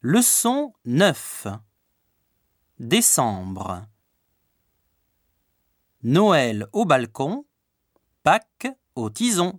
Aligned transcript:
Leçon 0.00 0.74
9 0.84 1.48
Décembre 2.78 3.84
Noël 6.04 6.68
au 6.72 6.84
balcon, 6.84 7.44
Pâques 8.22 8.68
au 8.94 9.10
tison. 9.10 9.58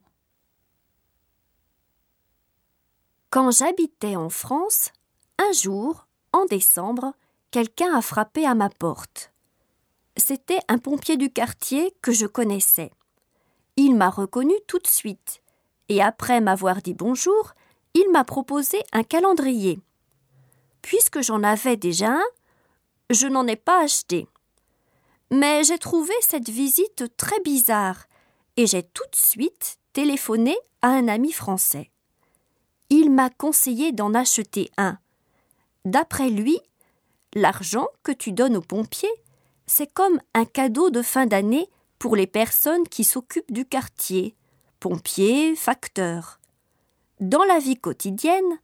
Quand 3.29 3.51
j'habitais 3.51 4.15
en 4.15 4.29
France, 4.29 4.93
un 5.39 5.51
jour, 5.51 6.07
en 6.31 6.45
décembre, 6.45 7.11
quelqu'un 7.51 7.93
a 7.93 8.01
frappé 8.01 8.45
à 8.45 8.55
ma 8.55 8.69
porte. 8.69 9.33
C'était 10.15 10.61
un 10.69 10.77
pompier 10.77 11.17
du 11.17 11.29
quartier 11.29 11.93
que 12.01 12.13
je 12.13 12.25
connaissais. 12.25 12.93
Il 13.75 13.93
m'a 13.93 14.09
reconnu 14.09 14.53
tout 14.67 14.79
de 14.79 14.87
suite, 14.87 15.43
et 15.89 16.01
après 16.01 16.39
m'avoir 16.39 16.81
dit 16.81 16.93
bonjour, 16.93 17.55
il 17.93 18.09
m'a 18.13 18.23
proposé 18.23 18.81
un 18.93 19.03
calendrier. 19.03 19.81
Puisque 20.89 21.21
j'en 21.21 21.43
avais 21.43 21.77
déjà 21.77 22.07
un, 22.07 22.23
je 23.11 23.27
n'en 23.27 23.45
ai 23.45 23.55
pas 23.55 23.83
acheté. 23.83 24.27
Mais 25.29 25.63
j'ai 25.63 25.77
trouvé 25.77 26.15
cette 26.19 26.49
visite 26.49 27.15
très 27.15 27.39
bizarre 27.41 28.05
et 28.57 28.65
j'ai 28.65 28.81
tout 28.81 29.03
de 29.11 29.15
suite 29.15 29.77
téléphoné 29.93 30.57
à 30.81 30.87
un 30.87 31.07
ami 31.07 31.31
français. 31.31 31.91
Il 32.89 33.11
m'a 33.11 33.29
conseillé 33.29 33.91
d'en 33.91 34.15
acheter 34.15 34.71
un. 34.77 34.97
D'après 35.85 36.31
lui, 36.31 36.59
l'argent 37.35 37.85
que 38.01 38.11
tu 38.11 38.31
donnes 38.31 38.57
aux 38.57 38.61
pompiers, 38.61 39.13
c'est 39.67 39.93
comme 39.93 40.19
un 40.33 40.45
cadeau 40.45 40.89
de 40.89 41.03
fin 41.03 41.27
d'année 41.27 41.69
pour 41.99 42.15
les 42.15 42.25
personnes 42.25 42.87
qui 42.87 43.03
s'occupent 43.03 43.51
du 43.51 43.63
quartier, 43.63 44.35
pompiers, 44.79 45.55
facteurs. 45.55 46.39
Dans 47.19 47.43
la 47.43 47.59
vie 47.59 47.77
quotidienne, 47.77 48.59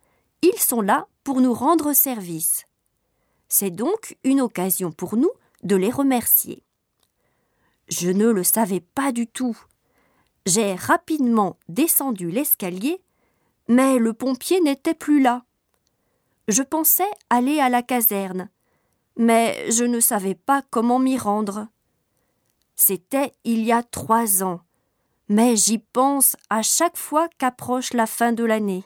ils 0.46 0.60
sont 0.60 0.82
là 0.82 1.08
pour 1.24 1.42
nous 1.42 1.54
rendre 1.54 1.94
service. 1.94 2.66
C'est 3.48 3.72
donc 3.72 4.18
une 4.24 4.42
occasion 4.42 4.92
pour 4.92 5.18
nous 5.18 5.32
de 5.64 5.76
les 5.76 5.90
remercier. 5.90 6.64
Je 7.88 8.10
ne 8.10 8.30
le 8.30 8.44
savais 8.44 8.82
pas 8.82 9.12
du 9.12 9.28
tout. 9.28 9.58
J'ai 10.46 10.76
rapidement 10.76 11.58
descendu 11.70 12.30
l'escalier, 12.30 13.02
mais 13.68 13.98
le 13.98 14.14
pompier 14.14 14.62
n'était 14.62 14.94
plus 14.94 15.22
là. 15.22 15.44
Je 16.48 16.62
pensais 16.62 17.10
aller 17.30 17.60
à 17.60 17.70
la 17.70 17.82
caserne, 17.82 18.50
mais 19.18 19.72
je 19.72 19.84
ne 19.84 20.00
savais 20.00 20.36
pas 20.36 20.62
comment 20.70 21.00
m'y 21.00 21.18
rendre. 21.18 21.68
C'était 22.76 23.34
il 23.44 23.64
y 23.64 23.72
a 23.72 23.82
trois 23.82 24.44
ans, 24.44 24.62
mais 25.28 25.56
j'y 25.56 25.80
pense 25.80 26.36
à 26.50 26.62
chaque 26.62 26.98
fois 26.98 27.30
qu'approche 27.40 27.94
la 27.94 28.06
fin 28.06 28.32
de 28.34 28.44
l'année. 28.44 28.84